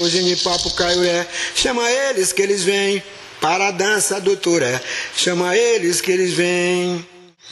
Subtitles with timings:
[0.00, 3.02] O genipapo caiuré, chama eles que eles vêm
[3.40, 4.80] para a dança do turé.
[5.16, 7.04] Chama eles que eles vêm.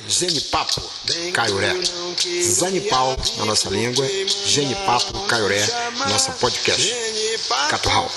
[0.09, 0.83] Genipapo,
[1.33, 1.72] Caiuré.
[2.43, 4.07] Zanipau na nossa língua,
[4.45, 5.66] Genipapo, Caiuré,
[6.09, 6.95] nossa podcast.
[7.71, 8.11] Caturral.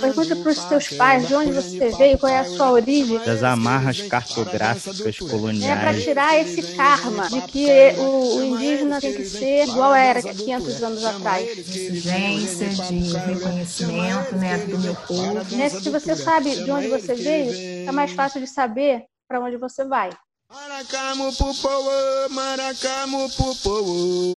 [0.00, 3.18] Pergunta para os teus pais de onde você veio, qual é a sua origem.
[3.24, 6.02] Das amarras cartográficas É para coloniais.
[6.02, 7.68] tirar esse karma de que
[7.98, 11.58] o, o indígena tem que ser igual era 500 anos atrás.
[11.58, 15.56] exigência de reconhecimento né, do meu povo.
[15.56, 15.68] Né?
[15.68, 19.84] Se você sabe de onde você veio, é mais fácil de saber para onde você
[19.84, 20.10] vai.
[21.62, 21.90] Povo,
[22.30, 24.32] maracamu pro povo.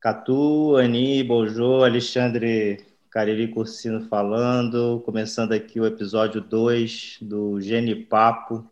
[0.00, 2.85] Catu, Ani, Bojô, Alexandre
[3.16, 8.70] Cariri Cursino falando, começando aqui o episódio 2 do Genipapo,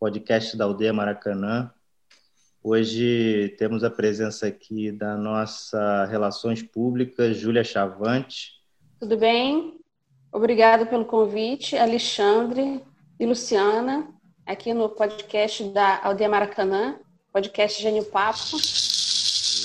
[0.00, 1.70] podcast da Aldeia Maracanã.
[2.64, 8.52] Hoje temos a presença aqui da nossa Relações Públicas, Júlia Chavante.
[8.98, 9.78] Tudo bem?
[10.32, 12.80] Obrigada pelo convite, Alexandre
[13.20, 14.08] e Luciana,
[14.46, 16.98] aqui no podcast da Aldeia Maracanã,
[17.30, 18.56] podcast Gênio Papo.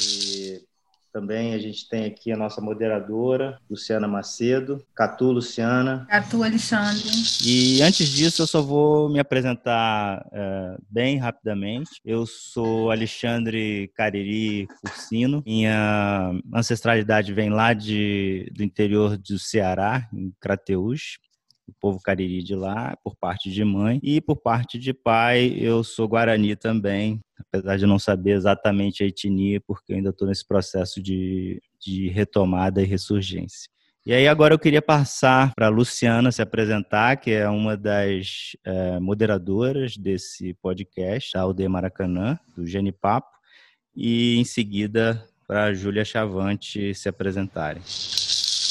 [0.02, 0.68] E
[1.12, 4.84] também a gente tem aqui a nossa moderadora, Luciana Macedo.
[4.96, 6.06] Catu, Luciana.
[6.10, 7.04] Catu Alexandre.
[7.46, 11.90] E antes disso, eu só vou me apresentar eh, bem rapidamente.
[12.04, 15.44] Eu sou Alexandre Cariri Cursino.
[15.46, 21.18] Minha ancestralidade vem lá de, do interior do Ceará, em Crateús.
[21.68, 24.00] O povo cariri de lá, por parte de mãe.
[24.02, 29.08] E por parte de pai, eu sou guarani também, apesar de não saber exatamente a
[29.08, 33.70] etnia, porque ainda estou nesse processo de, de retomada e ressurgência.
[34.08, 38.56] E aí agora eu queria passar para a Luciana se apresentar, que é uma das
[38.64, 43.28] eh, moderadoras desse podcast, da Aldeia Maracanã, do Genipapo,
[43.94, 47.82] e em seguida para a Júlia Chavante se apresentarem.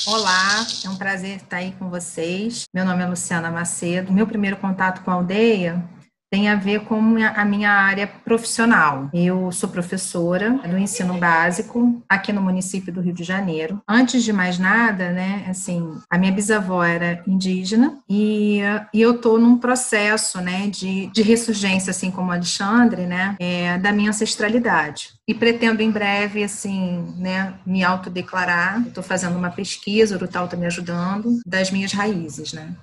[0.09, 2.69] Olá, é um prazer estar aí com vocês.
[2.73, 4.13] Meu nome é Luciana Macedo.
[4.13, 5.83] Meu primeiro contato com a aldeia
[6.31, 9.09] tem a ver com a minha área profissional.
[9.13, 13.81] Eu sou professora do ensino básico aqui no município do Rio de Janeiro.
[13.89, 18.61] Antes de mais nada, né, assim, a minha bisavó era indígena e,
[18.93, 23.93] e eu estou num processo, né, de, de ressurgência, assim como Alexandre, né, é, da
[23.93, 25.15] minha ancestralidade.
[25.29, 28.83] E pretendo em breve, assim, né, me autodeclarar.
[28.87, 32.75] Estou fazendo uma pesquisa, o Rutal está me ajudando, das minhas raízes, né.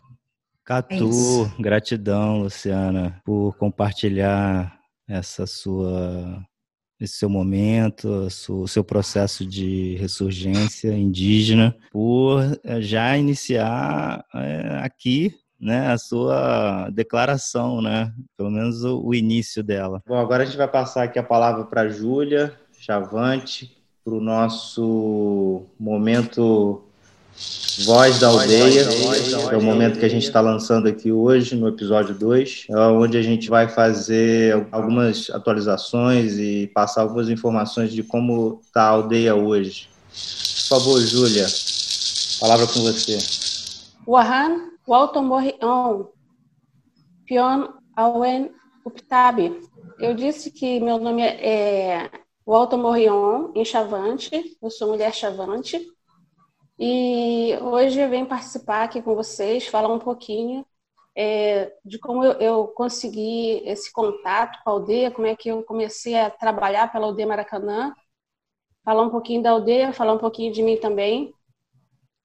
[0.65, 1.51] Catu, isso.
[1.59, 6.41] gratidão, Luciana, por compartilhar essa sua
[6.99, 15.35] esse seu momento, o seu processo de ressurgência indígena, por eh, já iniciar eh, aqui
[15.59, 18.13] né, a sua declaração, né?
[18.37, 20.01] Pelo menos o, o início dela.
[20.07, 24.21] Bom, agora a gente vai passar aqui a palavra para a Júlia Chavante, para o
[24.21, 26.83] nosso momento
[27.85, 31.67] Voz da Aldeia, que é o momento que a gente está lançando aqui hoje, no
[31.67, 38.03] episódio 2, é onde a gente vai fazer algumas atualizações e passar algumas informações de
[38.03, 39.89] como está a aldeia hoje.
[40.69, 41.47] Por favor, Júlia,
[42.39, 43.17] palavra com você.
[44.07, 46.05] Wahan Waltomorion,
[47.25, 48.51] Pion Awen
[48.85, 49.59] Uptabi.
[49.99, 52.09] Eu disse que meu nome é
[52.45, 55.87] Waltomorion, em Chavante, eu sou mulher Chavante.
[56.77, 60.65] E hoje eu venho participar aqui com vocês, falar um pouquinho
[61.15, 65.63] é, de como eu, eu consegui esse contato com a aldeia, como é que eu
[65.63, 67.93] comecei a trabalhar pela aldeia Maracanã,
[68.83, 71.33] falar um pouquinho da aldeia, falar um pouquinho de mim também.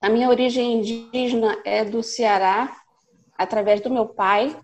[0.01, 2.75] A minha origem indígena é do Ceará,
[3.37, 4.59] através do meu pai,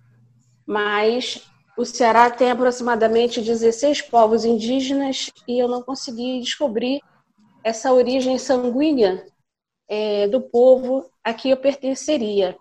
[0.66, 1.46] mas
[1.76, 7.02] o Ceará tem aproximadamente 16 povos indígenas e eu não consegui descobrir
[7.62, 9.26] essa origem sanguínea
[9.94, 12.56] é, do povo a que eu pertenceria.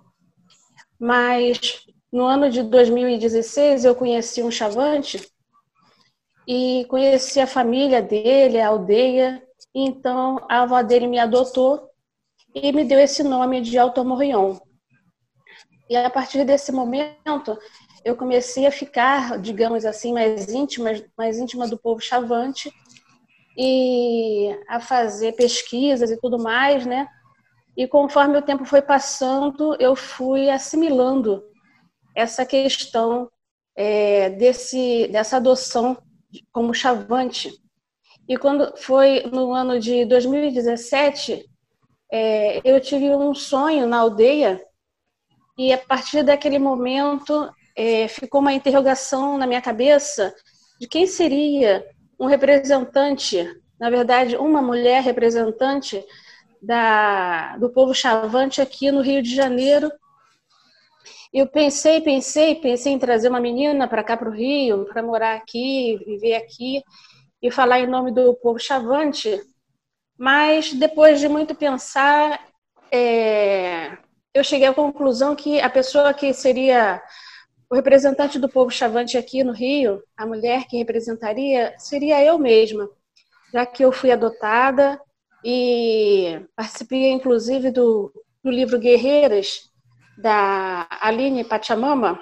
[0.99, 5.27] Mas no ano de 2016 eu conheci um chavante
[6.47, 9.41] e conheci a família dele, a aldeia.
[9.73, 11.90] Então a avó dele me adotou
[12.53, 14.59] e me deu esse nome de Altomorrion.
[15.90, 17.58] E a partir desse momento
[18.05, 22.72] eu comecei a ficar, digamos assim, mais íntima, mais íntima do povo chavante
[23.58, 27.08] e a fazer pesquisas e tudo mais, né?
[27.75, 31.43] E conforme o tempo foi passando, eu fui assimilando
[32.16, 33.29] essa questão
[33.75, 35.97] é, desse, dessa adoção
[36.52, 37.52] como chavante.
[38.28, 41.46] E quando foi no ano de 2017,
[42.11, 44.61] é, eu tive um sonho na aldeia
[45.58, 50.34] e a partir daquele momento é, ficou uma interrogação na minha cabeça
[50.79, 51.85] de quem seria
[52.20, 53.46] um representante,
[53.79, 56.03] na verdade, uma mulher representante
[56.63, 59.91] da, do povo chavante aqui no Rio de Janeiro.
[61.33, 65.35] Eu pensei, pensei, pensei em trazer uma menina para cá para o Rio, para morar
[65.35, 66.81] aqui, viver aqui
[67.41, 69.41] e falar em nome do povo chavante.
[70.17, 72.39] Mas depois de muito pensar,
[72.91, 73.97] é,
[74.33, 77.01] eu cheguei à conclusão que a pessoa que seria
[77.69, 82.87] o representante do povo chavante aqui no Rio, a mulher que representaria, seria eu mesma,
[83.51, 85.01] já que eu fui adotada
[85.43, 88.11] e participei, inclusive, do,
[88.43, 89.69] do livro Guerreiras,
[90.17, 92.19] da Aline Pachamama,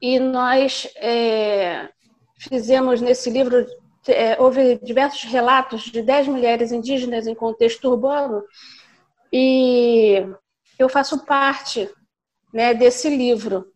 [0.00, 1.88] e nós é,
[2.36, 3.64] fizemos nesse livro,
[4.08, 8.42] é, houve diversos relatos de dez mulheres indígenas em contexto urbano,
[9.32, 10.26] e
[10.78, 11.88] eu faço parte
[12.52, 13.66] né, desse livro.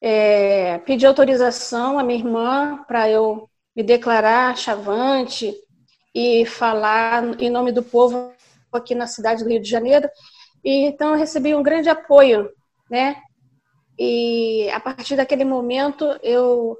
[0.00, 5.54] É, pedi autorização à minha irmã para eu me declarar chavante
[6.14, 8.32] e falar em nome do povo
[8.72, 10.08] aqui na cidade do Rio de Janeiro.
[10.64, 12.50] E, então, eu recebi um grande apoio,
[12.90, 13.16] né?
[13.98, 16.76] E a partir daquele momento, eu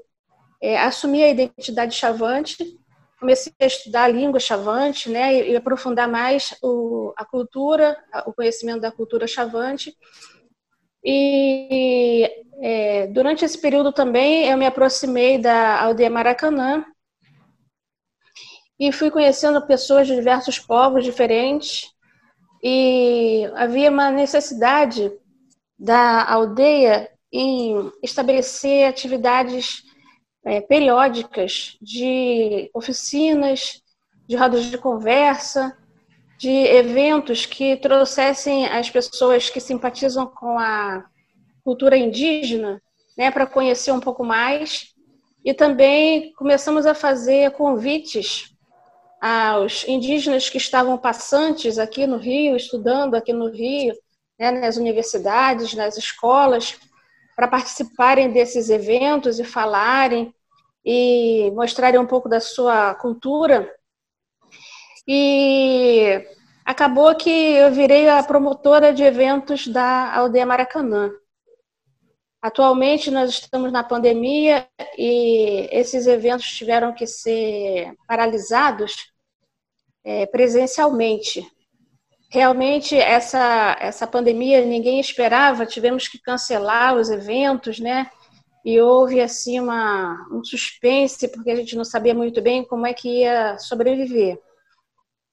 [0.61, 2.79] é, assumi a identidade chavante,
[3.19, 5.33] comecei a estudar a língua chavante, né?
[5.35, 9.95] E, e aprofundar mais o, a cultura, o conhecimento da cultura chavante.
[11.03, 12.29] E
[12.61, 16.85] é, durante esse período também eu me aproximei da aldeia Maracanã
[18.81, 21.93] e fui conhecendo pessoas de diversos povos diferentes
[22.63, 25.11] e havia uma necessidade
[25.77, 29.83] da aldeia em estabelecer atividades
[30.43, 33.83] é, periódicas de oficinas,
[34.27, 35.77] de rodas de conversa,
[36.39, 41.05] de eventos que trouxessem as pessoas que simpatizam com a
[41.63, 42.81] cultura indígena,
[43.15, 44.95] né, para conhecer um pouco mais.
[45.45, 48.50] E também começamos a fazer convites
[49.21, 53.93] aos indígenas que estavam passantes aqui no Rio, estudando aqui no Rio,
[54.39, 56.79] né, nas universidades, nas escolas,
[57.35, 60.33] para participarem desses eventos e falarem
[60.83, 63.71] e mostrarem um pouco da sua cultura
[65.07, 66.25] e
[66.65, 71.11] acabou que eu virei a promotora de eventos da Aldeia Maracanã.
[72.41, 74.67] Atualmente nós estamos na pandemia
[74.97, 79.11] e esses eventos tiveram que ser paralisados
[80.03, 81.45] é, presencialmente.
[82.31, 88.09] Realmente essa essa pandemia ninguém esperava, tivemos que cancelar os eventos, né?
[88.65, 92.93] E houve assim uma um suspense porque a gente não sabia muito bem como é
[92.93, 94.39] que ia sobreviver.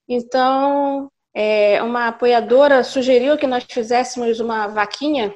[0.07, 5.35] Então, é, uma apoiadora sugeriu que nós fizéssemos uma vaquinha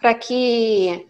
[0.00, 1.06] para que,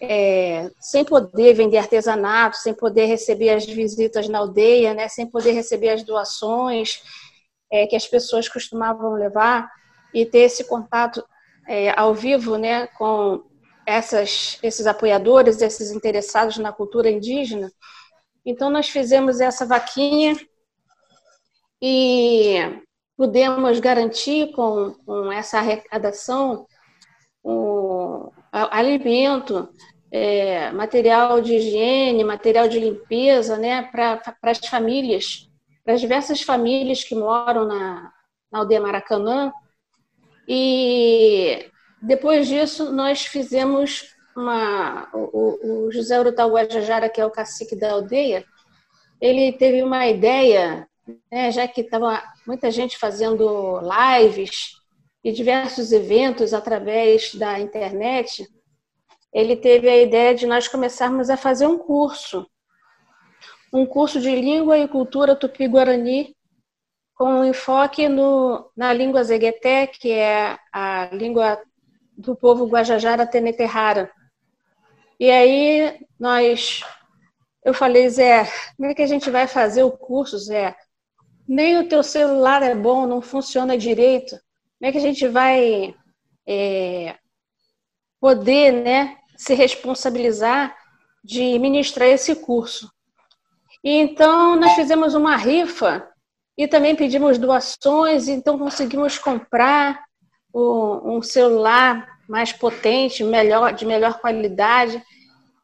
[0.00, 5.52] é, sem poder vender artesanato, sem poder receber as visitas na aldeia, né, sem poder
[5.52, 7.02] receber as doações
[7.70, 9.70] é, que as pessoas costumavam levar
[10.12, 11.24] e ter esse contato
[11.68, 13.44] é, ao vivo né, com
[13.86, 17.70] essas, esses apoiadores, esses interessados na cultura indígena.
[18.44, 20.36] Então, nós fizemos essa vaquinha
[21.80, 22.56] e
[23.16, 26.66] pudemos garantir com, com essa arrecadação
[27.44, 27.79] um,
[28.52, 29.68] alimento,
[30.10, 35.48] é, material de higiene, material de limpeza, né, para as famílias,
[35.84, 38.12] para as diversas famílias que moram na,
[38.52, 39.52] na aldeia Maracanã.
[40.48, 41.70] E
[42.02, 45.08] depois disso, nós fizemos uma.
[45.12, 48.44] O, o José Urutau Guajajara, que é o cacique da aldeia,
[49.20, 50.88] ele teve uma ideia
[51.30, 54.79] né, já que estava muita gente fazendo lives
[55.22, 58.48] e diversos eventos através da internet,
[59.32, 62.46] ele teve a ideia de nós começarmos a fazer um curso,
[63.72, 66.34] um curso de língua e cultura tupi-guarani,
[67.14, 71.60] com enfoque no, na língua zegueté, que é a língua
[72.16, 74.10] do povo Guajajara Teneterrara.
[75.18, 76.82] E aí nós,
[77.62, 80.74] eu falei, Zé, como é que a gente vai fazer o curso, Zé?
[81.50, 84.38] nem o teu celular é bom, não funciona direito,
[84.80, 85.94] como é que a gente vai
[86.48, 87.14] é,
[88.18, 90.74] poder né, se responsabilizar
[91.22, 92.90] de ministrar esse curso?
[93.84, 96.08] E então nós fizemos uma rifa
[96.56, 100.02] e também pedimos doações, então conseguimos comprar
[100.54, 105.02] um celular mais potente, melhor, de melhor qualidade.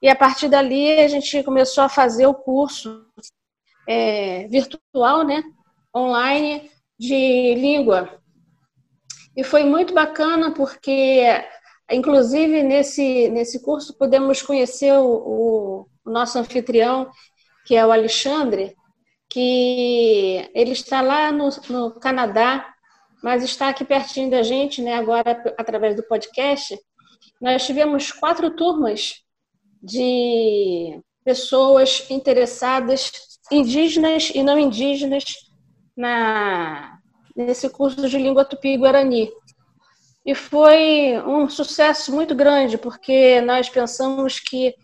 [0.03, 3.03] E a partir dali a gente começou a fazer o curso
[3.89, 5.43] é, virtual, né?
[5.95, 8.21] online de língua.
[9.37, 11.23] E foi muito bacana porque,
[11.91, 17.11] inclusive, nesse, nesse curso, podemos conhecer o, o nosso anfitrião,
[17.67, 18.75] que é o Alexandre,
[19.29, 22.67] que ele está lá no, no Canadá,
[23.23, 26.79] mas está aqui pertinho da gente, né, agora através do podcast.
[27.41, 29.23] Nós tivemos quatro turmas
[29.83, 33.13] de pessoas interessadas,
[33.51, 35.25] indígenas e não indígenas,
[35.97, 36.96] na,
[37.37, 39.31] nesse curso de língua tupi-guarani.
[40.25, 44.75] E foi um sucesso muito grande, porque nós pensamos que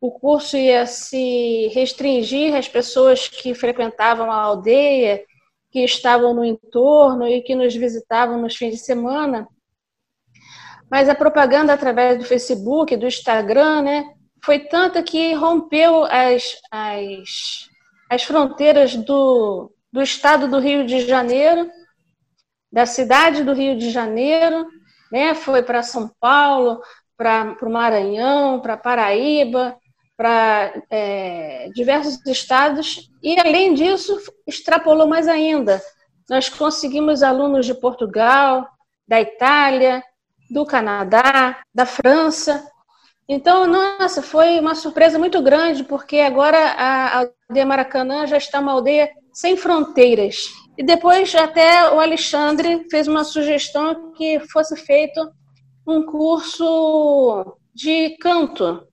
[0.00, 5.24] o curso ia se restringir às pessoas que frequentavam a aldeia,
[5.70, 9.48] que estavam no entorno e que nos visitavam nos fins de semana.
[10.90, 14.04] Mas a propaganda através do Facebook, do Instagram, né,
[14.44, 17.70] foi tanta que rompeu as, as,
[18.10, 21.70] as fronteiras do, do estado do Rio de Janeiro,
[22.72, 24.66] da cidade do Rio de Janeiro,
[25.10, 25.34] né?
[25.34, 26.80] Foi para São Paulo,
[27.16, 29.76] para o Maranhão, para Paraíba,
[30.16, 35.80] para é, diversos estados e, além disso, extrapolou mais ainda.
[36.30, 38.66] Nós conseguimos alunos de Portugal,
[39.06, 40.02] da Itália,
[40.50, 42.66] do Canadá, da França.
[43.28, 48.72] Então, nossa, foi uma surpresa muito grande, porque agora a aldeia Maracanã já está uma
[48.72, 50.48] aldeia sem fronteiras.
[50.76, 55.20] E depois até o Alexandre fez uma sugestão que fosse feito
[55.86, 58.86] um curso de canto,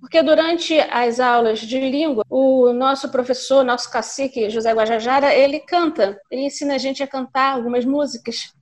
[0.00, 6.20] porque durante as aulas de língua, o nosso professor, nosso cacique, José Guajajara, ele canta,
[6.30, 8.52] ele ensina a gente a cantar algumas músicas,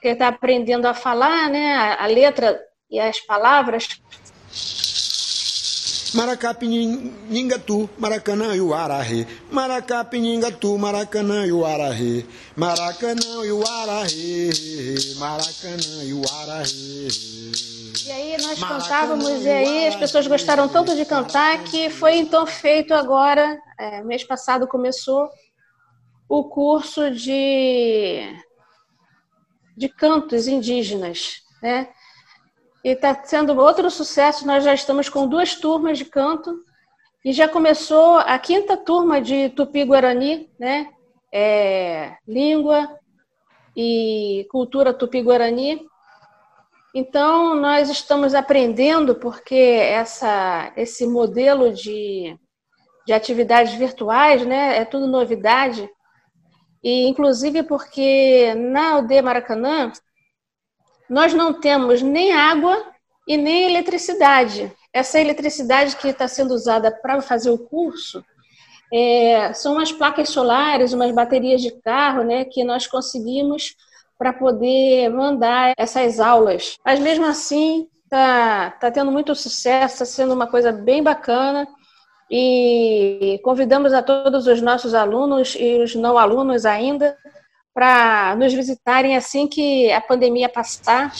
[0.00, 2.58] que ele está aprendendo a falar, né, a, a letra
[2.90, 4.00] e as palavras
[6.14, 7.62] Maracapininga
[7.98, 9.26] Maracanã e o Arahe.
[9.50, 10.48] Maracapininga
[10.78, 11.64] Maracanã e o.
[12.56, 13.60] Maracanã e o.
[15.18, 16.22] Maracanã e o.
[18.06, 22.46] E aí nós cantávamos e aí as pessoas gostaram tanto de cantar que foi então
[22.46, 25.28] feito agora, é, mês passado começou
[26.28, 28.22] o curso de
[29.76, 31.88] de cantos indígenas, né?
[32.84, 34.46] E está sendo outro sucesso.
[34.46, 36.62] Nós já estamos com duas turmas de canto
[37.24, 40.88] e já começou a quinta turma de Tupi-Guarani, né?
[41.32, 42.88] É, língua
[43.76, 45.86] e cultura Tupi-Guarani.
[46.94, 52.36] Então, nós estamos aprendendo, porque essa, esse modelo de,
[53.06, 55.88] de atividades virtuais né, é tudo novidade,
[56.82, 59.92] e inclusive porque na aldeia Maracanã
[61.08, 62.84] nós não temos nem água
[63.26, 64.72] e nem eletricidade.
[64.92, 68.24] Essa eletricidade que está sendo usada para fazer o curso
[68.92, 73.76] é, são umas placas solares, umas baterias de carro, né, que nós conseguimos
[74.18, 76.76] para poder mandar essas aulas.
[76.84, 81.68] Mas mesmo assim, está tá tendo muito sucesso, está sendo uma coisa bem bacana.
[82.30, 87.16] E convidamos a todos os nossos alunos e os não alunos ainda
[87.78, 91.12] para nos visitarem assim que a pandemia passar.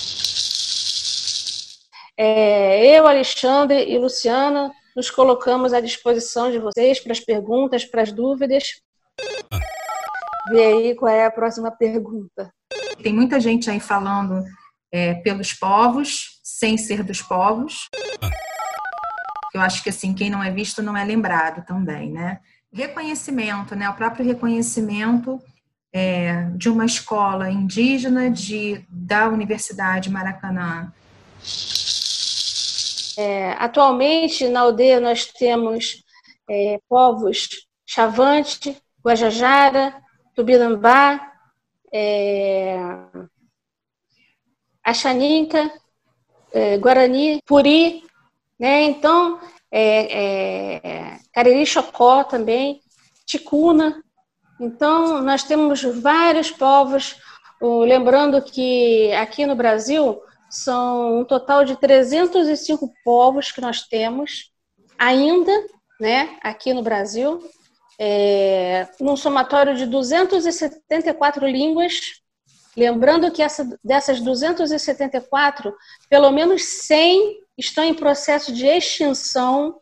[2.16, 8.02] É, eu, Alexandre e Luciana nos colocamos à disposição de vocês para as perguntas, para
[8.02, 8.64] as dúvidas.
[10.50, 12.52] Vê aí qual é a próxima pergunta.
[13.00, 14.42] Tem muita gente aí falando
[14.90, 17.86] é, pelos povos, sem ser dos povos.
[19.54, 22.40] Eu acho que assim, quem não é visto não é lembrado também, né?
[22.72, 23.88] Reconhecimento, né?
[23.88, 25.40] O próprio reconhecimento
[25.92, 30.92] é, de uma escola indígena de, da Universidade Maracanã?
[33.16, 36.04] É, atualmente, na aldeia, nós temos
[36.48, 37.48] é, povos
[37.84, 39.94] Chavante, Guajajara,
[40.34, 41.32] Tubinambá,
[41.92, 42.76] é,
[44.84, 45.70] Axaninca,
[46.52, 48.04] é, Guarani, Puri,
[48.58, 48.84] né?
[48.84, 49.40] Então,
[49.70, 52.80] é, é, Cariri Chocó também,
[53.26, 54.02] Ticuna,
[54.60, 57.16] então, nós temos vários povos,
[57.60, 64.50] lembrando que aqui no Brasil são um total de 305 povos que nós temos
[64.98, 65.52] ainda,
[66.00, 67.40] né, aqui no Brasil,
[67.98, 72.22] é, num somatório de 274 línguas.
[72.76, 75.74] Lembrando que essa, dessas 274,
[76.08, 79.80] pelo menos 100 estão em processo de extinção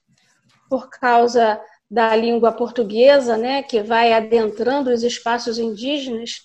[0.69, 6.43] por causa da língua portuguesa, né, que vai adentrando os espaços indígenas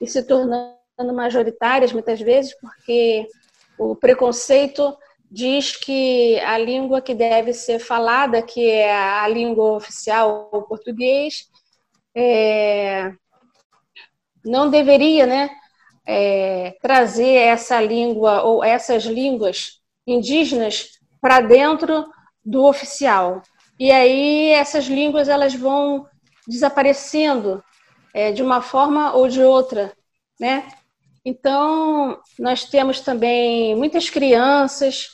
[0.00, 0.76] e se tornando
[1.12, 3.26] majoritárias muitas vezes, porque
[3.78, 4.96] o preconceito
[5.30, 11.48] diz que a língua que deve ser falada, que é a língua oficial, o português,
[12.14, 13.12] é,
[14.44, 15.50] não deveria, né,
[16.06, 22.06] é, trazer essa língua ou essas línguas indígenas para dentro
[22.44, 23.42] do oficial.
[23.78, 26.06] E aí essas línguas elas vão
[26.46, 27.62] desaparecendo
[28.14, 29.92] é, de uma forma ou de outra,
[30.40, 30.66] né?
[31.24, 35.08] Então nós temos também muitas crianças,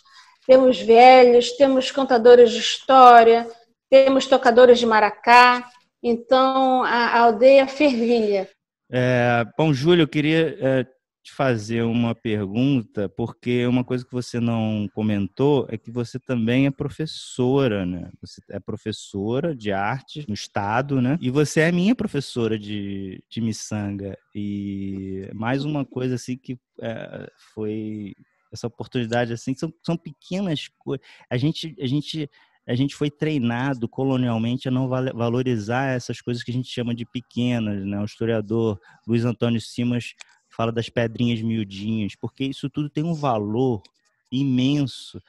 [0.47, 3.49] temos velhos, temos contadores de história,
[3.91, 5.69] temos tocadores de maracá.
[6.03, 8.49] Então a, a aldeia fervilha.
[8.91, 10.87] É, bom, Júlio, eu queria é,
[11.23, 16.67] te fazer uma pergunta, porque uma coisa que você não comentou é que você também
[16.67, 18.11] é professora, né?
[18.21, 21.17] Você é professora de arte no estado, né?
[21.21, 24.19] E você é minha professora de, de miçanga.
[24.35, 28.17] E mais uma coisa assim que é, foi
[28.53, 31.07] essa oportunidade assim, são, são pequenas coisas.
[31.31, 32.29] A gente, a gente
[32.67, 37.05] a gente foi treinado colonialmente a não valorizar essas coisas que a gente chama de
[37.05, 38.01] pequenas, né?
[38.01, 40.15] O historiador Luiz Antônio Simas
[40.55, 43.83] fala das pedrinhas miudinhas, porque isso tudo tem um valor
[44.31, 45.21] imenso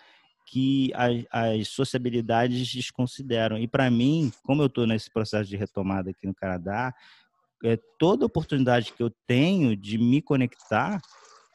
[0.45, 3.57] que as, as sociabilidades desconsideram.
[3.57, 6.93] E para mim, como eu estou nesse processo de retomada aqui no Canadá,
[7.63, 11.01] é, toda oportunidade que eu tenho de me conectar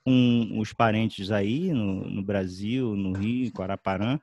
[0.05, 4.19] com os parentes aí no, no Brasil, no Rio, em Guaraparã,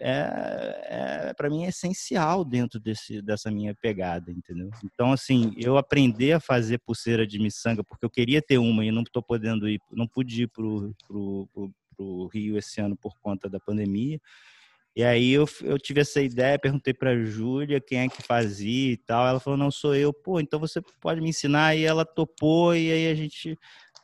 [0.00, 4.70] é, é para mim é essencial dentro desse, dessa minha pegada, entendeu?
[4.84, 8.90] Então, assim, eu aprender a fazer pulseira de miçanga, porque eu queria ter uma e
[8.90, 13.14] não estou podendo ir, não pude ir pro, pro, pro, pro Rio esse ano por
[13.20, 14.20] conta da pandemia.
[14.96, 18.96] E aí eu, eu tive essa ideia, perguntei para Júlia quem é que fazia e
[18.96, 19.26] tal.
[19.26, 20.12] Ela falou, não, sou eu.
[20.12, 21.74] Pô, então você pode me ensinar.
[21.76, 23.58] E ela topou, e aí a gente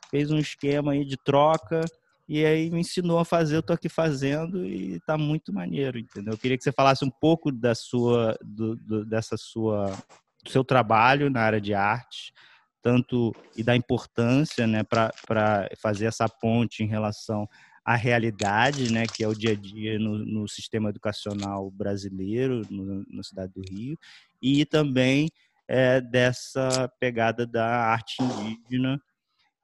[0.09, 1.79] fez um esquema aí de troca.
[2.27, 6.33] E aí me ensinou a fazer, eu tô aqui fazendo e tá muito maneiro, entendeu?
[6.33, 9.87] Eu queria que você falasse um pouco da sua, do, do, dessa sua,
[10.43, 12.33] do seu trabalho na área de arte,
[12.81, 17.47] tanto e da importância, né, para fazer essa ponte em relação
[17.83, 23.05] à realidade, né, que é o dia a dia no, no sistema educacional brasileiro, no,
[23.09, 23.97] na cidade do Rio,
[24.41, 25.29] e também
[25.67, 29.01] é, dessa pegada da arte indígena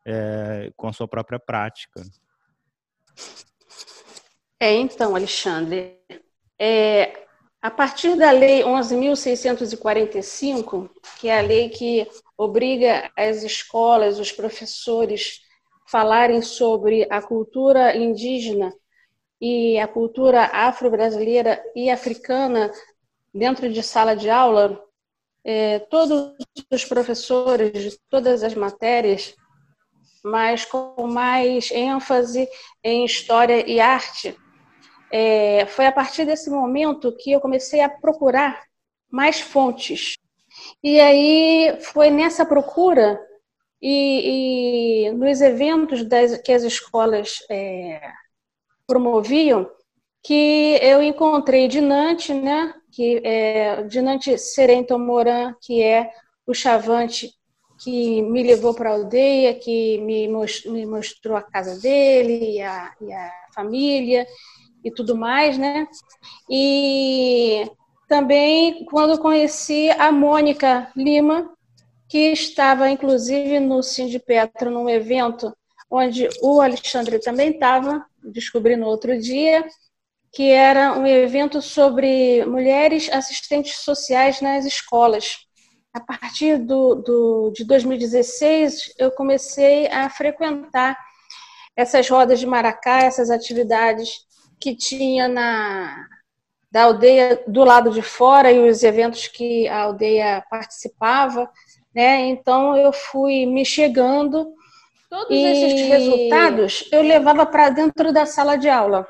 [0.06, 2.02] é, com a sua própria prática.
[4.60, 6.00] É, então, Alexandre,
[6.60, 7.14] é,
[7.62, 15.42] a partir da Lei 11.645, que é a lei que obriga as escolas, os professores,
[15.88, 18.74] falarem sobre a cultura indígena
[19.40, 22.72] e a cultura afro-brasileira e africana
[23.34, 24.84] dentro de sala de aula,
[25.44, 26.34] é, todos
[26.72, 29.36] os professores de todas as matérias
[30.24, 32.48] mas com mais ênfase
[32.84, 34.38] em história e arte.
[35.12, 38.64] É, foi a partir desse momento que eu comecei a procurar
[39.10, 40.16] mais fontes.
[40.84, 43.20] E aí foi nessa procura
[43.82, 48.02] e, e nos eventos das, que as escolas é,
[48.86, 49.70] promoviam
[50.24, 56.12] que eu encontrei Dinante, né, que é Dinante Serento Moran, que é
[56.46, 57.37] o chavante
[57.80, 63.14] que me levou para a aldeia, que me mostrou, a casa dele e a, e
[63.14, 64.26] a, família
[64.84, 65.88] e tudo mais, né?
[66.50, 67.70] E
[68.08, 71.52] também quando conheci a Mônica Lima,
[72.08, 75.56] que estava inclusive no Cindy Petro num evento
[75.90, 79.66] onde o Alexandre também estava, descobri no outro dia,
[80.34, 85.47] que era um evento sobre mulheres assistentes sociais nas escolas
[85.98, 90.96] a partir do, do, de 2016, eu comecei a frequentar
[91.76, 94.26] essas rodas de maracá, essas atividades
[94.60, 96.08] que tinha na
[96.70, 101.50] da aldeia do lado de fora e os eventos que a aldeia participava,
[101.96, 102.28] né?
[102.28, 104.54] Então eu fui me chegando.
[105.10, 105.44] Todos e...
[105.44, 109.08] esses resultados eu levava para dentro da sala de aula.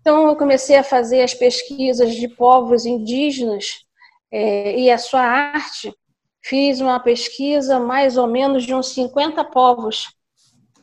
[0.00, 3.85] Então eu comecei a fazer as pesquisas de povos indígenas
[4.30, 5.94] é, e a sua arte,
[6.42, 10.14] fiz uma pesquisa mais ou menos de uns 50 povos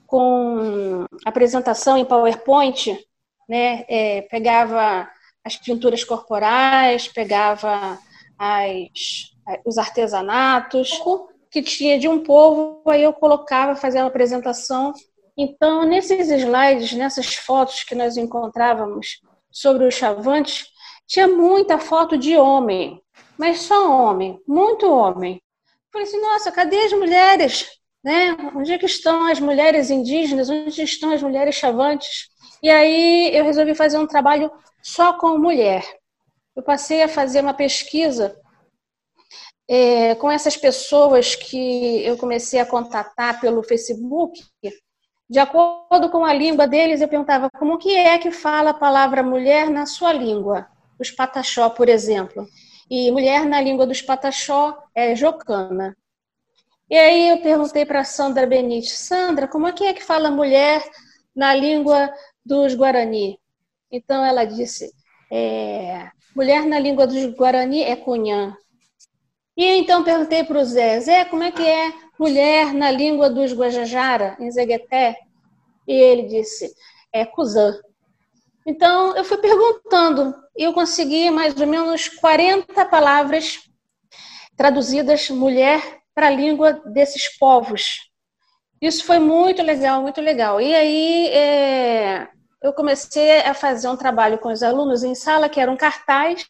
[0.05, 2.97] com apresentação em PowerPoint,
[3.47, 3.85] né?
[3.87, 5.09] É, pegava
[5.43, 7.97] as pinturas corporais, pegava
[8.37, 9.31] as,
[9.65, 11.01] os artesanatos
[11.49, 14.93] que tinha de um povo, aí eu colocava, fazia uma apresentação.
[15.37, 20.65] Então, nesses slides, nessas fotos que nós encontrávamos sobre os chavantes,
[21.05, 22.99] tinha muita foto de homem,
[23.37, 25.41] mas só homem, muito homem.
[25.91, 27.67] Falei assim, nossa, cadê as mulheres?
[28.03, 28.35] Né?
[28.55, 30.49] Onde é que estão as mulheres indígenas?
[30.49, 32.29] Onde estão as mulheres chavantes?
[32.61, 35.83] E aí eu resolvi fazer um trabalho só com mulher.
[36.55, 38.35] Eu passei a fazer uma pesquisa
[39.67, 44.41] é, com essas pessoas que eu comecei a contatar pelo Facebook.
[45.29, 49.23] De acordo com a língua deles, eu perguntava como que é que fala a palavra
[49.23, 50.67] mulher na sua língua.
[50.99, 52.47] os pataxó, por exemplo.
[52.95, 55.97] E mulher na língua dos pataxó é jocana.
[56.87, 60.87] E aí eu perguntei para Sandra Benite, Sandra, como é que é que fala mulher
[61.35, 62.13] na língua
[62.45, 63.39] dos Guarani?
[63.91, 64.93] Então ela disse,
[65.31, 68.55] é, mulher na língua dos Guarani é cunhã.
[69.57, 73.53] E então perguntei para o Zé, Zé, como é que é mulher na língua dos
[73.53, 75.17] Guajajara, em Zegueté?
[75.87, 76.71] E ele disse,
[77.11, 77.73] é cuzã.
[78.65, 83.59] Então eu fui perguntando e eu consegui mais ou menos 40 palavras
[84.55, 85.81] traduzidas mulher
[86.13, 88.09] para a língua desses povos.
[88.81, 90.61] Isso foi muito legal, muito legal.
[90.61, 92.27] E aí é,
[92.61, 96.45] eu comecei a fazer um trabalho com os alunos em sala, que era um cartaz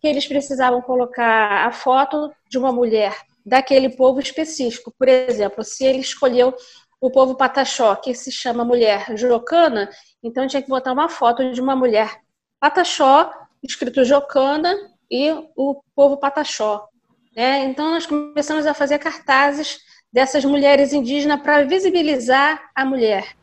[0.00, 4.92] que eles precisavam colocar a foto de uma mulher daquele povo específico.
[4.98, 6.54] Por exemplo, se ele escolheu
[7.02, 9.90] o povo pataxó, que se chama mulher jocana,
[10.22, 12.20] então tinha que botar uma foto de uma mulher
[12.60, 13.28] pataxó,
[13.60, 14.72] escrito jocana,
[15.10, 16.88] e o povo pataxó.
[17.36, 17.64] Né?
[17.64, 19.80] Então nós começamos a fazer cartazes
[20.12, 23.34] dessas mulheres indígenas para visibilizar a mulher.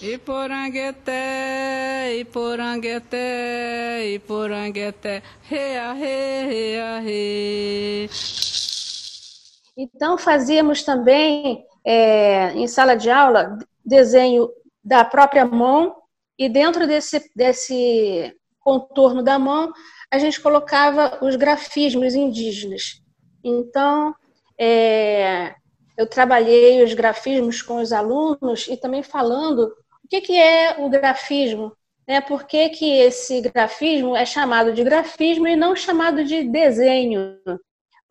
[0.00, 8.08] Iporangueté, Iporangueté, Iporangueté, rea, re, rea, re.
[9.76, 14.48] Então fazíamos também é, em sala de aula desenho
[14.84, 15.96] da própria mão
[16.38, 19.72] e dentro desse, desse contorno da mão
[20.10, 23.02] a gente colocava os grafismos indígenas.
[23.42, 24.14] Então
[24.58, 25.54] é,
[25.96, 29.72] eu trabalhei os grafismos com os alunos e também falando
[30.12, 31.74] que, que é o grafismo?
[32.06, 32.20] Né?
[32.20, 37.38] Por que, que esse grafismo é chamado de grafismo e não chamado de desenho?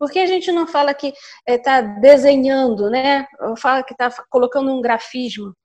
[0.02, 1.14] Por que a gente não fala que
[1.46, 3.24] está é, desenhando, né?
[3.56, 5.56] Fala que está colocando um grafismo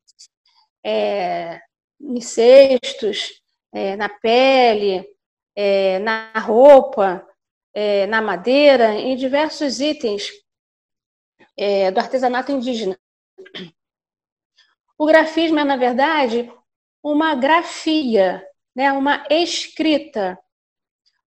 [0.86, 1.60] é,
[2.00, 3.41] em cestos,
[3.73, 5.04] é, na pele,
[6.04, 7.28] na roupa,
[8.08, 10.30] na madeira, em diversos itens
[11.91, 12.95] do artesanato indígena.
[15.00, 16.54] O grafismo é, na verdade,
[17.02, 18.45] uma grafia,
[18.76, 18.91] né?
[18.91, 20.38] uma escrita.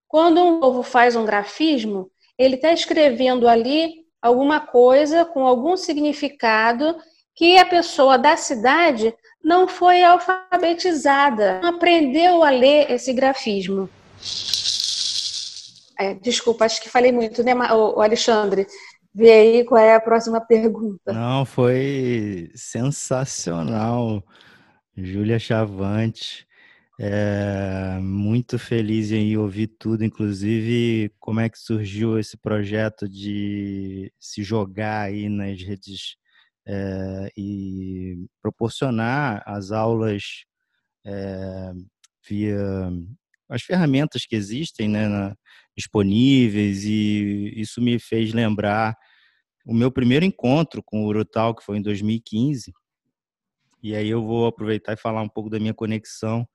[0.07, 2.09] Quando um povo faz um grafismo,
[2.41, 6.97] ele está escrevendo ali alguma coisa com algum significado
[7.37, 13.91] que a pessoa da cidade não foi alfabetizada, não aprendeu a ler esse grafismo.
[15.99, 18.67] É, desculpa, acho que falei muito, né, o Alexandre?
[19.15, 21.13] Vê aí qual é a próxima pergunta.
[21.13, 24.25] Não, foi sensacional,
[24.97, 26.47] Júlia Chavante.
[27.03, 34.43] É, muito feliz em ouvir tudo, inclusive como é que surgiu esse projeto de se
[34.43, 36.17] jogar aí nas redes
[36.67, 40.45] é, e proporcionar as aulas
[41.07, 41.73] é,
[42.29, 42.59] via
[43.49, 45.35] as ferramentas que existem né, na,
[45.75, 48.95] disponíveis e isso me fez lembrar
[49.65, 52.75] o meu primeiro encontro com o Urutau, que foi em 2015.
[53.83, 56.47] E aí eu vou aproveitar e falar um pouco da minha conexão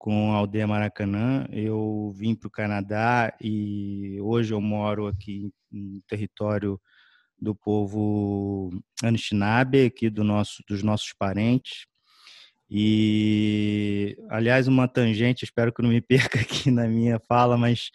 [0.00, 1.46] com a aldeia Maracanã.
[1.52, 6.80] Eu vim para o Canadá e hoje eu moro aqui no território
[7.38, 8.70] do povo
[9.02, 11.84] Anishinaabe, aqui do nosso, dos nossos parentes.
[12.70, 17.90] E, aliás, uma tangente, espero que não me perca aqui na minha fala, mas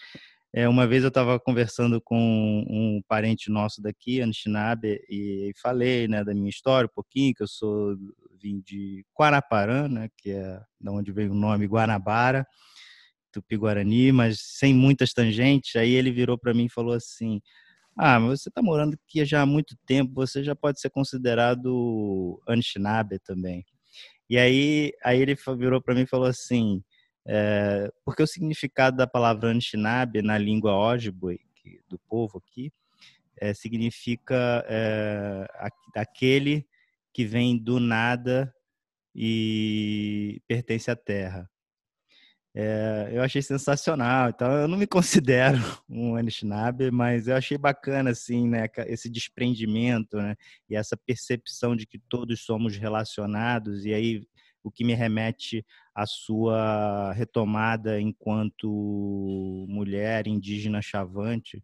[0.57, 6.23] é, uma vez eu estava conversando com um parente nosso daqui, Anishinaabe, e falei né,
[6.23, 7.97] da minha história um pouquinho, que eu sou
[8.41, 12.47] vim de Guaraparã, né, que é da onde veio o nome Guanabara,
[13.33, 15.75] Tupi-Guarani, mas sem muitas tangentes.
[15.75, 17.41] Aí ele virou para mim e falou assim:
[17.97, 22.41] Ah, mas você está morando aqui já há muito tempo, você já pode ser considerado
[22.47, 23.65] Anishinaabe também.
[24.29, 26.81] E aí, aí ele virou para mim e falou assim:
[27.27, 31.39] é, porque o significado da palavra Anishinaabe na língua Ojibwe,
[31.89, 32.71] do povo aqui,
[33.39, 35.47] é, significa é,
[35.95, 36.67] aquele
[37.11, 38.53] que vem do nada
[39.13, 41.49] e pertence à terra.
[42.57, 44.29] É, eu achei sensacional.
[44.29, 45.57] Então, eu não me considero
[45.89, 50.35] um Anishinaabe, mas eu achei bacana, assim, né, esse desprendimento, né,
[50.69, 54.27] e essa percepção de que todos somos relacionados, e aí
[54.65, 61.63] o que me remete à sua retomada enquanto mulher indígena chavante,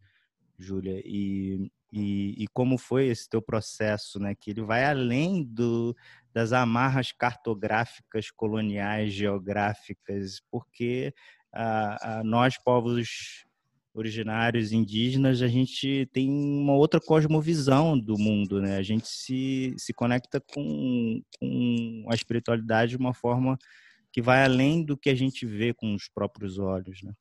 [0.59, 4.35] Júlia, e, e, e, como foi esse teu processo, né?
[4.39, 5.95] Que ele vai além do,
[6.31, 11.11] das amarras cartográficas, coloniais, geográficas, porque
[11.51, 13.43] a, a nós, povos
[13.93, 18.77] originários indígenas, a gente tem uma outra cosmovisão do mundo, né?
[18.77, 23.57] A gente se, se conecta com, com a espiritualidade de uma forma
[24.11, 27.13] que vai além do que a gente vê com os próprios olhos, né?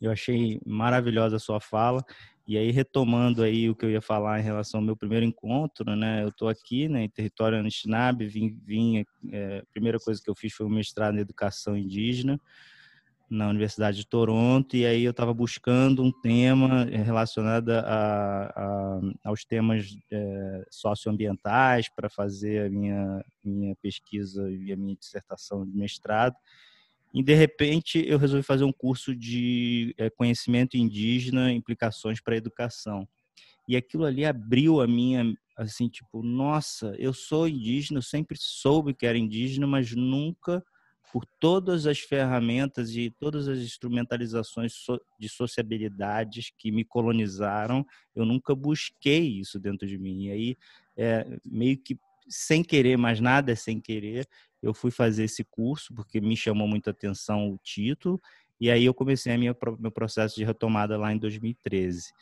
[0.00, 2.02] Eu achei maravilhosa a sua fala.
[2.46, 5.94] E aí, retomando aí o que eu ia falar em relação ao meu primeiro encontro,
[5.94, 6.24] né?
[6.24, 10.34] Eu estou aqui, né, em território Anishinaabe, vim, vim é, a primeira coisa que eu
[10.34, 12.40] fiz foi um mestrado em educação indígena
[13.30, 19.44] na Universidade de Toronto, e aí eu estava buscando um tema relacionado a, a, aos
[19.44, 26.34] temas é, socioambientais para fazer a minha, minha pesquisa e a minha dissertação de mestrado.
[27.14, 32.38] E, de repente, eu resolvi fazer um curso de é, conhecimento indígena, implicações para a
[32.38, 33.06] educação.
[33.68, 38.92] E aquilo ali abriu a minha, assim, tipo, nossa, eu sou indígena, eu sempre soube
[38.92, 40.64] que era indígena, mas nunca
[41.12, 44.72] por todas as ferramentas e todas as instrumentalizações
[45.18, 50.26] de sociabilidades que me colonizaram, eu nunca busquei isso dentro de mim.
[50.26, 50.56] E aí,
[50.96, 54.26] é, meio que sem querer, mais nada é sem querer,
[54.62, 58.20] eu fui fazer esse curso porque me chamou muita atenção o título.
[58.60, 62.12] E aí eu comecei a minha, meu processo de retomada lá em 2013.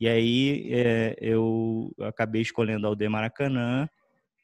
[0.00, 3.88] E aí é, eu acabei escolhendo Aldeia Maracanã,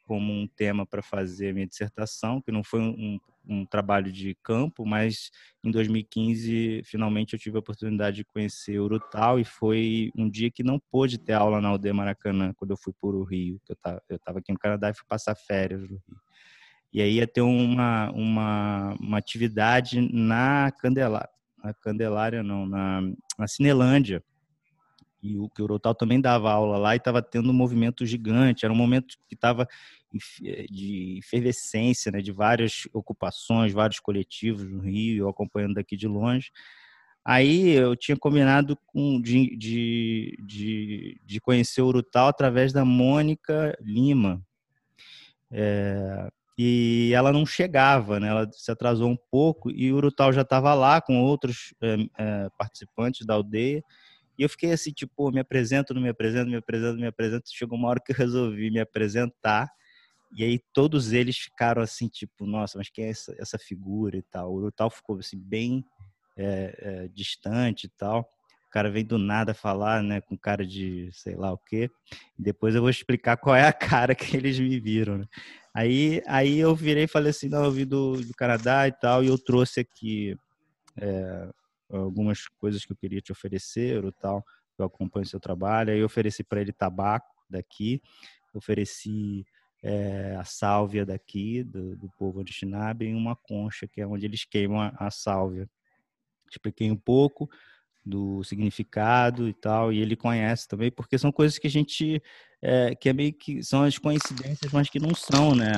[0.07, 3.19] como um tema para fazer minha dissertação, que não foi um,
[3.51, 5.31] um, trabalho de campo, mas
[5.63, 10.63] em 2015 finalmente eu tive a oportunidade de conhecer Urutau e foi um dia que
[10.63, 14.17] não pôde ter aula na aldeia Maracanã quando eu fui para o Rio, que eu
[14.17, 16.21] estava aqui no Canadá e fui passar férias no Rio.
[16.93, 21.31] E aí ia ter uma, uma, uma atividade na Candelária,
[21.63, 23.01] na Candelária não, na,
[23.39, 24.23] na Cinelândia,
[25.23, 28.65] e o que o Urotal também dava aula lá e estava tendo um movimento gigante.
[28.65, 29.67] Era um momento que estava
[30.45, 36.09] eh, de efervescência, né, de várias ocupações, vários coletivos no Rio, eu acompanhando daqui de
[36.09, 36.51] longe.
[37.25, 43.77] Aí eu tinha combinado com, de, de, de, de conhecer o Urutau através da Mônica
[43.81, 44.43] Lima.
[45.53, 48.29] É, e ela não chegava, né?
[48.29, 52.49] ela se atrasou um pouco e o Urutau já estava lá com outros é, é,
[52.59, 53.83] participantes da aldeia
[54.41, 57.51] e eu fiquei assim, tipo, me apresento, não me apresento, me apresento, me apresento.
[57.53, 59.71] Chegou uma hora que eu resolvi me apresentar.
[60.35, 64.23] E aí todos eles ficaram assim, tipo, nossa, mas quem é essa, essa figura e
[64.23, 64.51] tal?
[64.51, 65.85] O Urutau ficou assim, bem
[66.39, 68.21] é, é, distante e tal.
[68.67, 71.91] O cara vem do nada falar, né, com cara de sei lá o quê.
[72.39, 75.27] E depois eu vou explicar qual é a cara que eles me viram, né?
[75.75, 79.23] Aí, aí eu virei e falei assim, não, eu vim do, do Canadá e tal,
[79.23, 80.35] e eu trouxe aqui
[80.99, 81.51] é,
[81.91, 84.45] algumas coisas que eu queria te oferecer ou tal.
[84.79, 85.93] Eu acompanho seu trabalho.
[85.93, 88.01] Aí eu ofereci para ele tabaco daqui,
[88.55, 89.45] ofereci
[89.83, 94.45] é, a sálvia daqui, do, do povo Anishinaabe, em uma concha, que é onde eles
[94.45, 95.69] queimam a, a sálvia.
[96.51, 97.49] Expliquei um pouco
[98.05, 102.23] do significado e tal, e ele conhece também, porque são coisas que a gente,
[102.63, 105.71] é, que é meio que são as coincidências, mas que não são, né?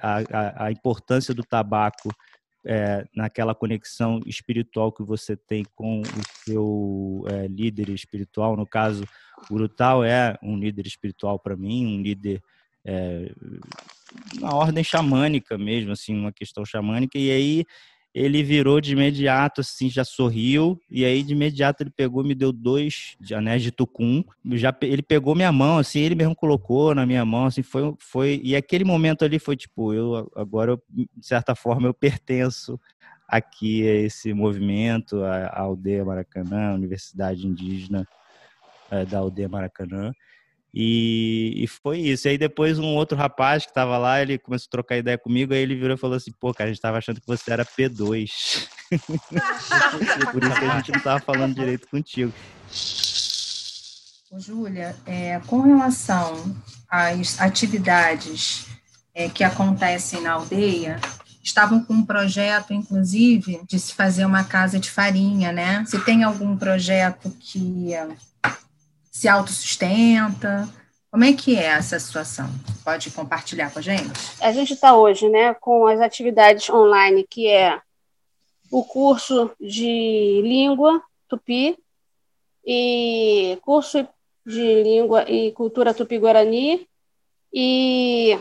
[0.00, 2.10] A, a, a importância do tabaco
[2.68, 8.54] é, naquela conexão espiritual que você tem com o seu é, líder espiritual.
[8.58, 9.04] No caso,
[9.50, 12.42] o Urutau é um líder espiritual para mim, um líder
[12.84, 13.32] é,
[14.38, 17.18] na ordem xamânica mesmo, assim, uma questão xamânica.
[17.18, 17.64] E aí
[18.14, 22.52] ele virou de imediato, assim, já sorriu, e aí de imediato ele pegou, me deu
[22.52, 27.06] dois de anéis de tucum, já, ele pegou minha mão, assim, ele mesmo colocou na
[27.06, 31.26] minha mão, assim, foi, foi, e aquele momento ali foi tipo, eu, agora, eu, de
[31.26, 32.80] certa forma, eu pertenço
[33.28, 38.06] aqui a esse movimento, a, a aldeia Maracanã, a Universidade Indígena
[38.90, 40.12] é, da aldeia Maracanã,
[40.72, 42.28] e, e, foi isso.
[42.28, 45.54] E aí depois um outro rapaz que estava lá, ele começou a trocar ideia comigo,
[45.54, 47.64] aí ele virou e falou assim, pô, cara, a gente estava achando que você era
[47.64, 48.68] P2.
[50.32, 52.32] Por isso que a gente não estava falando direito contigo.
[54.36, 56.54] Júlia, é, com relação
[56.88, 58.66] às atividades
[59.14, 61.00] é, que acontecem na aldeia,
[61.42, 65.82] estavam com um projeto, inclusive, de se fazer uma casa de farinha, né?
[65.86, 67.94] Se tem algum projeto que
[69.18, 70.68] se autossustenta?
[71.10, 72.48] Como é que é essa situação?
[72.84, 74.12] Pode compartilhar com a gente?
[74.40, 77.80] A gente está hoje né, com as atividades online, que é
[78.70, 81.76] o curso de língua tupi
[82.64, 84.06] e curso
[84.46, 86.86] de língua e cultura tupi-guarani
[87.52, 88.38] e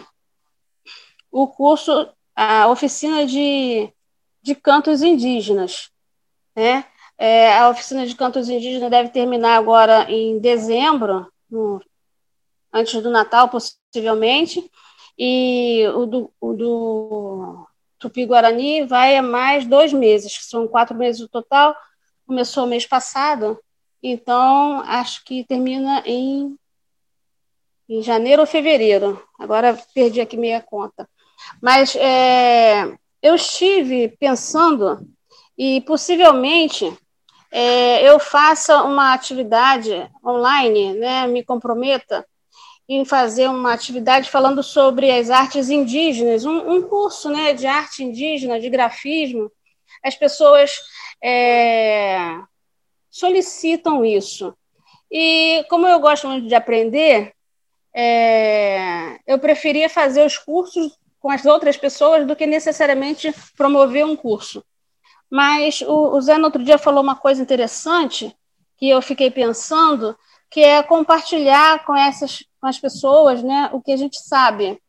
[1.32, 3.92] o curso, a oficina de,
[4.44, 5.90] de cantos indígenas,
[6.56, 6.86] né?
[7.17, 11.82] É, a oficina de cantos indígenas deve terminar agora em dezembro, no,
[12.71, 14.69] antes do Natal, possivelmente.
[15.17, 21.21] E o do, o do Tupi-Guarani vai a mais dois meses, que são quatro meses
[21.21, 21.75] no total.
[22.27, 23.60] Começou mês passado,
[24.03, 26.56] então acho que termina em,
[27.89, 29.23] em janeiro ou fevereiro.
[29.39, 31.10] Agora perdi aqui meia conta.
[31.62, 35.08] Mas é, eu estive pensando
[35.58, 36.95] e possivelmente
[37.60, 42.24] é, eu faça uma atividade online, né, me comprometa
[42.88, 48.04] em fazer uma atividade falando sobre as artes indígenas, um, um curso né, de arte
[48.04, 49.52] indígena, de grafismo.
[50.04, 50.80] As pessoas
[51.20, 52.30] é,
[53.10, 54.56] solicitam isso.
[55.10, 57.34] E como eu gosto muito de aprender,
[57.91, 64.15] é, eu preferia fazer os cursos com as outras pessoas do que necessariamente promover um
[64.15, 64.63] curso.
[65.30, 68.36] Mas o, o Zé, no outro dia, falou uma coisa interessante
[68.78, 70.18] que eu fiquei pensando,
[70.50, 74.82] que é compartilhar com essas com as pessoas né, o que a gente sabe.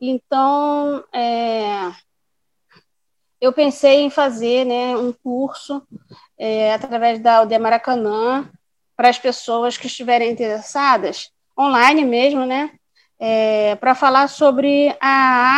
[0.00, 1.92] Então, é,
[3.40, 5.82] eu pensei em fazer né, um curso
[6.38, 8.50] é, através da Aldeia Maracanã
[8.96, 12.72] para as pessoas que estiverem interessadas, online mesmo, né,
[13.18, 15.08] é, para falar sobre a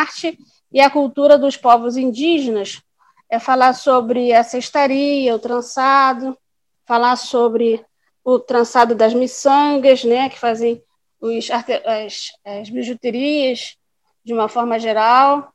[0.00, 0.38] arte
[0.72, 2.82] e a cultura dos povos indígenas,
[3.30, 6.36] é falar sobre a cestaria, o trançado,
[6.84, 7.84] falar sobre
[8.24, 10.82] o trançado das miçangas, né, que fazem
[11.20, 13.76] os, as, as bijuterias
[14.24, 15.52] de uma forma geral,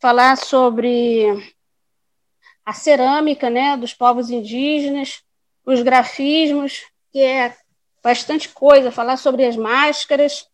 [0.00, 1.26] falar sobre
[2.64, 5.22] a cerâmica né, dos povos indígenas,
[5.64, 7.54] os grafismos, que é
[8.02, 10.48] bastante coisa, falar sobre as máscaras.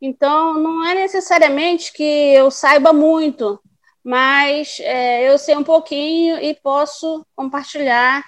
[0.00, 3.60] Então, não é necessariamente que eu saiba muito,
[4.04, 8.24] mas é, eu sei um pouquinho e posso compartilhar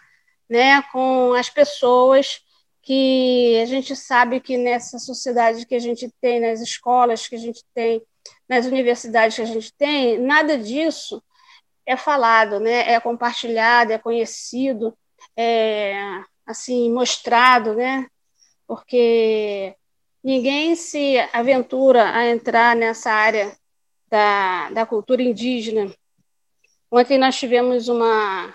[0.48, 2.40] né, com as pessoas
[2.82, 7.38] que a gente sabe que nessa sociedade que a gente tem, nas escolas que a
[7.38, 8.02] gente tem,
[8.48, 11.22] nas universidades que a gente tem, nada disso
[11.86, 12.92] é falado, né?
[12.92, 14.96] é compartilhado, é conhecido,
[15.36, 15.94] é
[16.46, 18.06] assim mostrado, né?
[18.66, 19.74] porque
[20.22, 23.56] ninguém se aventura a entrar nessa área
[24.14, 25.92] da, da cultura indígena.
[26.88, 28.54] Ontem nós tivemos uma,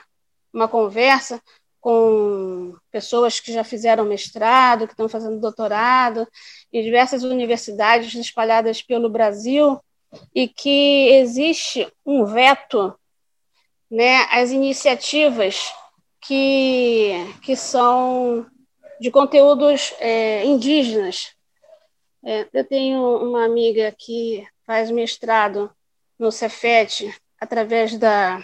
[0.54, 1.42] uma conversa
[1.82, 6.26] com pessoas que já fizeram mestrado, que estão fazendo doutorado,
[6.72, 9.78] em diversas universidades espalhadas pelo Brasil,
[10.34, 12.98] e que existe um veto
[13.92, 15.74] né, às iniciativas
[16.22, 17.12] que,
[17.44, 18.46] que são
[18.98, 21.36] de conteúdos é, indígenas.
[22.24, 25.72] É, eu tenho uma amiga que faz mestrado
[26.20, 28.40] no Cefet através da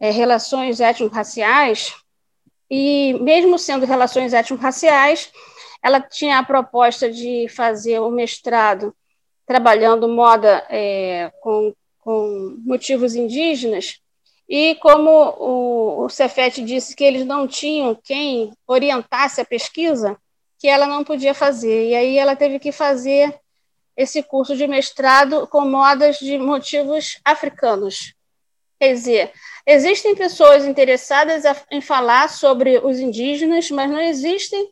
[0.00, 1.94] é, Relações Étnico-Raciais,
[2.68, 5.30] e mesmo sendo relações étnico-raciais,
[5.80, 8.92] ela tinha a proposta de fazer o mestrado
[9.46, 14.00] trabalhando moda é, com, com motivos indígenas,
[14.48, 20.18] e como o, o Cefet disse que eles não tinham quem orientasse a pesquisa,
[20.58, 21.90] que ela não podia fazer.
[21.90, 23.40] E aí ela teve que fazer
[23.96, 28.14] esse curso de mestrado com modas de motivos africanos.
[28.78, 29.32] Quer dizer,
[29.66, 34.70] Existem pessoas interessadas em falar sobre os indígenas, mas não existem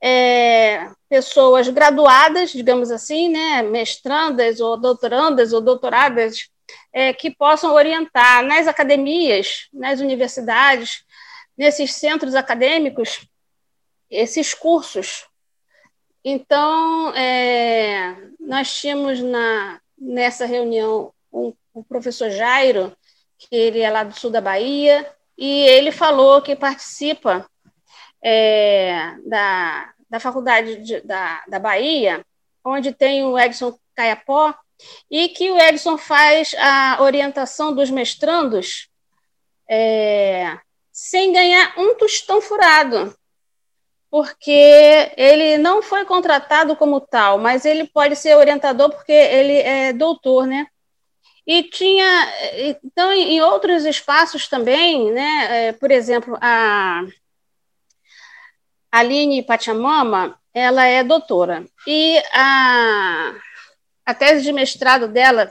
[0.00, 6.48] é, pessoas graduadas, digamos assim, né, mestrandas ou doutorandas ou doutoradas,
[6.92, 11.04] é, que possam orientar nas academias, nas universidades,
[11.58, 13.26] nesses centros acadêmicos,
[14.08, 15.26] esses cursos.
[16.24, 18.16] Então, é,
[18.50, 22.92] nós tínhamos na, nessa reunião um, o professor Jairo,
[23.38, 25.08] que ele é lá do sul da Bahia,
[25.38, 27.48] e ele falou que participa
[28.20, 32.26] é, da, da Faculdade de, da, da Bahia,
[32.64, 34.52] onde tem o Edson Caiapó,
[35.08, 38.88] e que o Edson faz a orientação dos mestrandos
[39.70, 40.58] é,
[40.90, 43.16] sem ganhar um tostão furado,
[44.10, 49.92] porque ele não foi contratado como tal, mas ele pode ser orientador porque ele é
[49.92, 50.66] doutor, né?
[51.46, 52.28] E tinha,
[52.82, 57.02] então, em outros espaços também, né, é, por exemplo, a
[58.92, 63.34] Aline Pachamama, ela é doutora, e a,
[64.04, 65.50] a tese de mestrado dela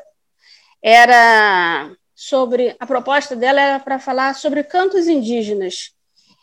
[0.81, 5.93] era sobre, a proposta dela era para falar sobre cantos indígenas,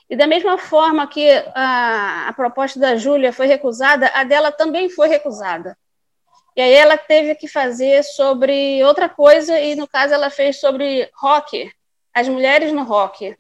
[0.09, 4.89] e da mesma forma que a, a proposta da Júlia foi recusada, a dela também
[4.89, 5.77] foi recusada.
[6.57, 11.11] E aí ela teve que fazer sobre outra coisa, e no caso ela fez sobre
[11.15, 11.71] rock,
[12.15, 13.37] as mulheres no rock.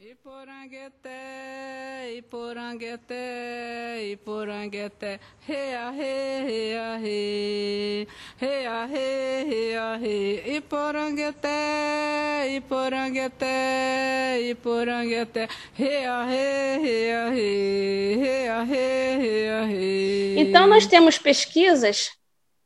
[20.38, 22.10] Então nós temos pesquisas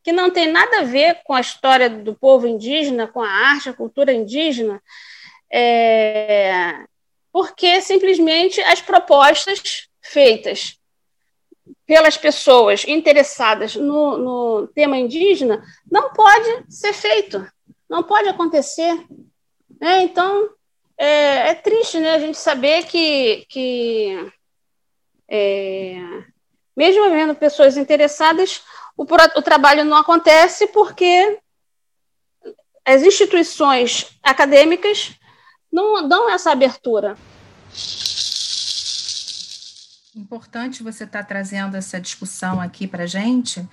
[0.03, 3.68] que não tem nada a ver com a história do povo indígena, com a arte,
[3.68, 4.83] a cultura indígena,
[5.53, 6.85] é,
[7.33, 10.78] porque simplesmente as propostas feitas
[11.87, 17.47] pelas pessoas interessadas no, no tema indígena não pode ser feito,
[17.89, 18.97] não pode acontecer.
[19.81, 20.03] Né?
[20.03, 20.51] Então,
[20.99, 24.31] é, é, triste né, a gente saber que, que
[25.28, 25.97] é,
[26.76, 28.62] mesmo havendo pessoas interessadas,
[28.97, 31.39] o, o trabalho não acontece porque
[32.85, 35.12] as instituições acadêmicas
[35.72, 37.16] não dão essa abertura.
[40.14, 43.66] Importante você estar tá trazendo essa discussão aqui para a gente,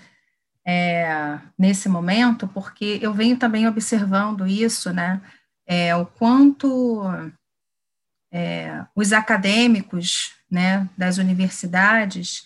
[0.65, 5.21] é, nesse momento, porque eu venho também observando isso, né?
[5.67, 7.03] É, o quanto
[8.31, 12.45] é, os acadêmicos né, das universidades,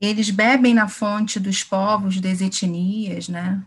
[0.00, 3.64] eles bebem na fonte dos povos, das etnias, né?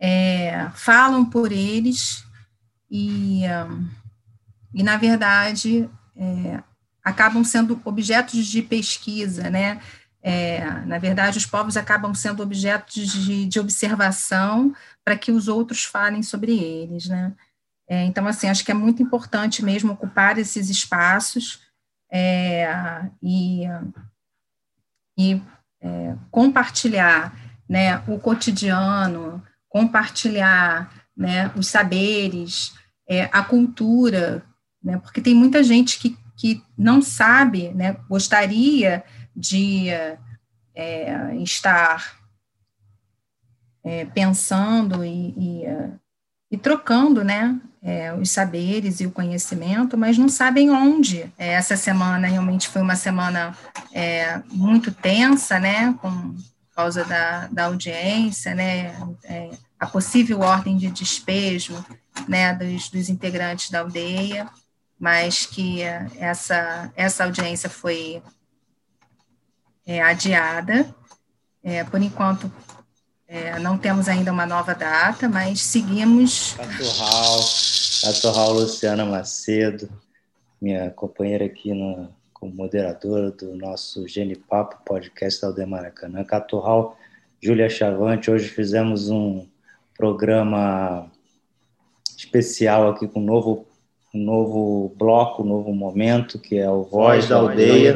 [0.00, 2.24] É, falam por eles
[2.88, 3.42] e,
[4.72, 6.62] e na verdade, é,
[7.02, 9.80] acabam sendo objetos de pesquisa, né?
[10.20, 14.74] É, na verdade, os povos acabam sendo objetos de, de observação
[15.04, 17.34] para que os outros falem sobre eles, né?
[17.88, 21.60] É, então, assim, acho que é muito importante mesmo ocupar esses espaços
[22.12, 22.68] é,
[23.22, 23.62] e,
[25.16, 25.40] e
[25.80, 27.34] é, compartilhar
[27.68, 32.74] né, o cotidiano, compartilhar né, os saberes,
[33.08, 34.44] é, a cultura,
[34.82, 42.16] né, porque tem muita gente que que não sabe, né, gostaria de é, estar
[43.82, 45.64] é, pensando e, e,
[46.50, 51.32] e, trocando, né, é, os saberes e o conhecimento, mas não sabem onde.
[51.38, 53.56] É, essa semana realmente foi uma semana
[53.92, 60.76] é, muito tensa, né, com por causa da, da audiência, né, é, a possível ordem
[60.76, 61.84] de despejo,
[62.28, 64.48] né, dos, dos integrantes da aldeia
[64.98, 68.20] mas que essa, essa audiência foi
[69.86, 70.92] é, adiada.
[71.62, 72.50] É, por enquanto,
[73.28, 76.54] é, não temos ainda uma nova data, mas seguimos.
[76.54, 77.40] Catorral,
[78.02, 79.86] Catorral Luciana Macedo,
[80.58, 86.24] minha companheira aqui no, como moderadora do nosso Genipapo podcast da Aldemaracanã.
[86.24, 86.96] Catorral,
[87.38, 89.46] Júlia Chavante, hoje fizemos um
[89.94, 91.10] programa
[92.16, 93.68] especial aqui com um novo
[94.14, 97.94] um novo bloco, um novo momento, que é o Voz da Aldeia,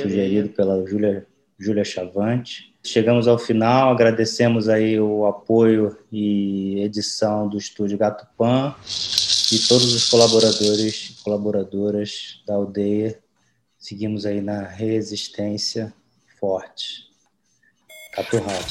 [0.00, 1.26] sugerido pela Júlia
[1.58, 2.71] Júlia Chavante.
[2.84, 8.74] Chegamos ao final, agradecemos aí o apoio e edição do Estúdio Gato Pan
[9.52, 13.20] e todos os colaboradores e colaboradoras da aldeia.
[13.78, 15.94] Seguimos aí na resistência
[16.40, 17.08] forte.
[18.14, 18.62] Caturral.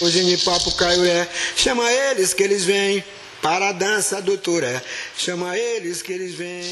[0.00, 3.04] O genipapo caiuré, chama eles que eles vêm
[3.42, 4.82] para a dança doutora.
[5.16, 6.62] Chama eles que eles vêm.